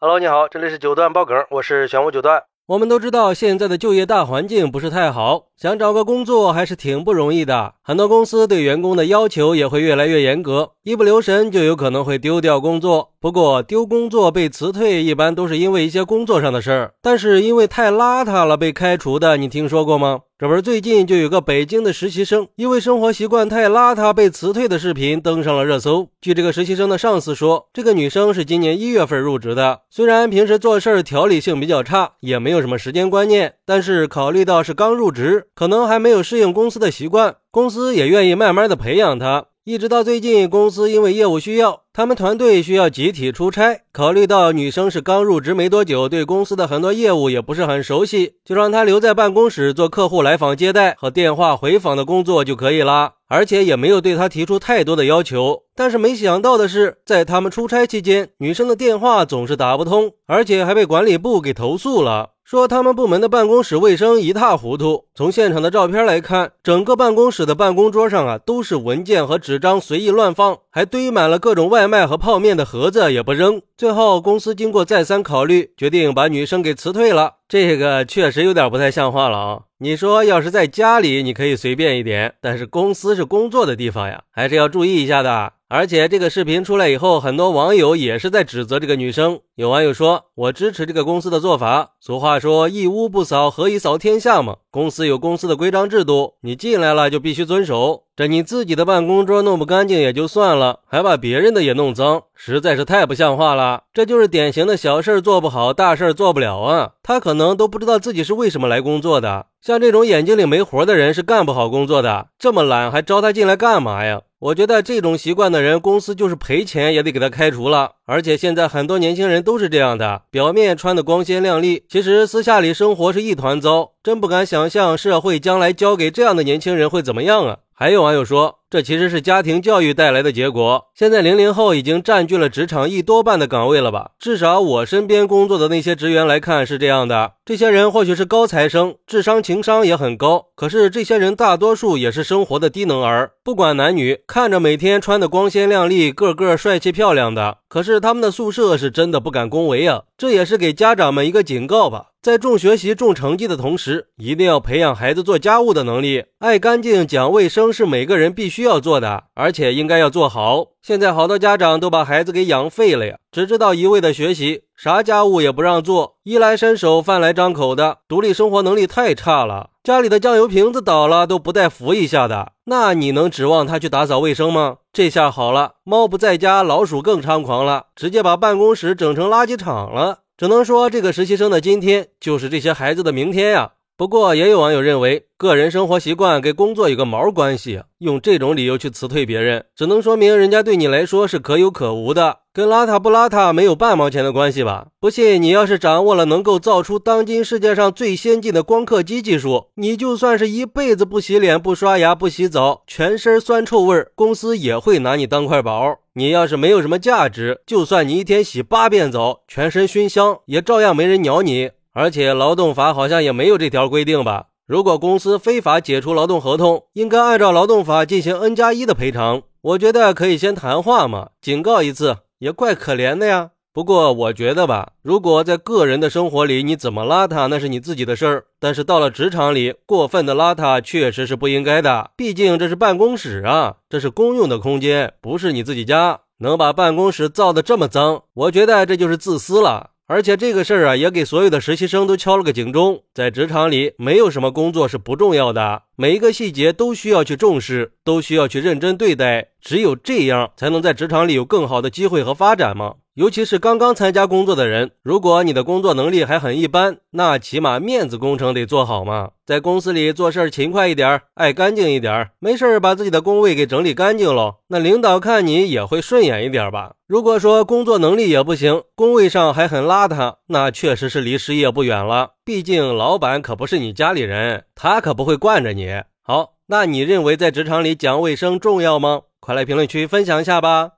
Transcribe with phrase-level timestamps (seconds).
[0.00, 2.44] Hello，你好，这里是九段爆梗，我是玄武九段。
[2.66, 7.74] 我们都知道，现在的就业大环境不是太好，想找个工作还是挺不容易的。
[7.82, 13.10] 很多公司对员工的要求也会越来越严格，一不留神就有可能会丢掉工作。
[13.20, 20.20] 不过，丢工作被辞退一般都是因为一些工作上的事儿，但是因为太邋遢了被开除的，你听说过吗？
[20.38, 26.06] 这不是最近就有个北京的实习生，因为生活习惯太邋遢被辞退的视频登上了热搜。
[26.20, 39.46] 据这个实习生的上司说，这个女生是今年一月份入职的，虽然平时做事儿条理性比较差，也没有什么时间观念，但是考虑到是刚入职，可能还没有适应公司的习惯，公司也愿意慢慢的培养她。
[39.68, 43.82] 一直到最近，公司因为业务需要，他们团队需要集体出差。
[43.92, 55.64] 考虑到女生是刚入职没多久，对公司的很多业务也不是很熟悉，就让她留在办公室做客户来访接待和电话回访的工作就可以了，而且也没有对她提出太多的要求。
[55.76, 62.30] 但是没想到的是，在他们出差期间，女生的电话总是打不通，而且还被管理部给投诉了。
[62.48, 65.04] 说他们部门的办公室卫生一塌糊涂。
[65.14, 73.60] 从现场的照片来看，整个办公室的办公桌上啊都是文件和纸张随意乱放，还堆满了各种外卖和泡面的盒子，也不扔。
[73.76, 77.34] 最后，公司经过再三考虑，决定把女生给辞退了。
[77.46, 79.60] 这个确实有点不太像话了啊！
[79.80, 85.52] 你说要是在家里，你可以随便一点，但是公司是工作的地方呀，还是要注意一下的。
[85.70, 89.40] 而且这个视频出来以后，很多网友也是在指责这个女生。
[89.54, 91.90] 有网友说：“我支持这个公司的做法。
[92.00, 94.56] 俗话说，一屋不扫，何以扫天下嘛？
[94.70, 98.04] 公司有公司的规章制度，你进来了就必须遵守。
[98.16, 103.82] 这你自己的办公桌弄不干净也就算了，还把别人的也弄脏，实在是太不像话了。
[103.92, 106.92] 这就是典型的小事儿做不好，大事儿做不了啊！
[107.02, 109.44] 他可能都不知道自己是为什么来工作的。
[109.60, 112.28] 像这种眼睛里没活的人是干不好工作的。
[112.38, 117.94] 这么懒还招他进来干嘛呀？”我觉得这种习惯的人，公司就是赔钱也得给他开除了。
[118.06, 123.94] 而且现在很多年轻人都是这样的，表面穿的光鲜亮丽，其实私下里生活是一团糟。
[124.00, 127.58] 真不敢想象社会将来交给这样的年轻人会怎么样啊！
[127.74, 128.57] 还有网友说。
[128.70, 130.88] 这其实是家庭教育带来的结果。
[130.94, 134.10] 现在零零后已经占据了职场一多半的岗位了吧？
[134.18, 137.32] 至少我身边工作的那些职员来看是这样的。
[137.46, 143.30] 这些人或许是高材生，智商情商也很高，可是这些人大多数也是生活的低能儿。
[143.42, 150.02] 不管男女，看着每天穿的光鲜亮丽，个个帅气漂亮的，可是他们的宿舍是真的不敢恭维啊！
[150.18, 152.08] 这也是给家长们一个警告吧。
[152.28, 156.26] 在重学习、重成绩的同时，一定要培养孩子做家务的能力。
[156.40, 160.66] 爱干净、讲卫生是每个人必须要做的，而且应该要做好。
[160.82, 169.70] 现在好多家长都把孩子给养废了呀，只知道一味的学习，啥家务也不让做，衣来伸手、饭来张口的，独立生活能力太差了。
[169.82, 174.76] 家里的酱油瓶子倒了都不带扶一下的，那你能指望他去打扫卫生吗？
[174.92, 180.18] 这下好了，猫不在家，老鼠更猖狂了，直接把办公室整成垃圾场了。
[180.38, 183.72] 只能说，这个实习生的今天就是这些孩子的明天呀。
[183.96, 187.82] 不过，也有网友认为，个人生活习惯跟工作有个毛关系？
[187.98, 194.86] 用这种理由去辞退别人，只能说明人家对你来说是可有可无的，跟邋遢不邋遢没有半毛钱的关系吧？
[195.00, 205.98] 不信，你要是掌握了能够造出当今世界上最先进的光刻机技术，你就算是一辈子不洗脸、不刷牙、不洗澡，全身酸臭味，公司也会拿你当块宝。
[206.18, 211.70] 你要是没有什么价值，就算你一天洗八遍澡，全身熏香，也照样没人鸟你。
[211.92, 214.46] 而且劳动法好像也没有这条规定吧？
[214.66, 219.42] 如果公司非法解除劳动合同，应该按照劳动法进行 N 加一的赔偿。
[219.60, 223.50] 我觉得可以先谈话嘛，警告一次也怪可怜的呀。
[223.78, 228.46] 不过我觉得吧，如果在个人的生活里你怎么邋遢，那是你自己的事儿。
[228.58, 232.10] 但是到了职场里，过分的邋遢确实是不应该的。
[232.16, 236.18] 毕竟这是办公室啊，这是公用的空间，不是你自己家。
[236.38, 239.90] 能把办公室造的这么脏，我觉得这就是自私了。
[240.08, 243.02] 而且这个事儿啊，也给所有的实习生都敲了个警钟。
[243.14, 249.50] 在职场里，没有什么工作是不重要的，每一个细节都需要去重视，都需要去认真对待。
[249.60, 252.94] 只有这样，才能在职场里有更好的机会和发展嘛。
[253.18, 259.30] 尤其是刚刚参加工作的人，如果你的工作能力还很一般，那起码面子工程得做好嘛。
[259.44, 266.92] 在公司里做事儿勤快一点，爱干净一点，没事儿把自己的工位给整理干净喽，那领导看你也会顺眼一点吧。
[267.08, 272.34] 如果说工作能力也不行，工位上还很邋遢，那确实是离失业不远了。
[272.44, 276.02] 毕竟老板可不是你家里人，他可不会惯着你。
[276.22, 279.22] 好，那你认为在职场里讲卫生重要吗？
[279.40, 280.97] 快来评论区分享一下吧。